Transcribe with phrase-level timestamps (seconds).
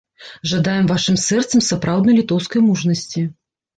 [0.51, 3.29] Жадаем вашым сэрцам сапраўднай літоўскай мужнасці!